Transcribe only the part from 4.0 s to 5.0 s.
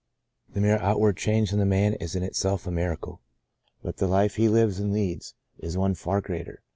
life he lives and